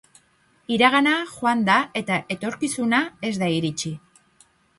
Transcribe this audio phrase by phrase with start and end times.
[0.77, 3.95] Iragana joan da eta etorkizuna ez da iritsi.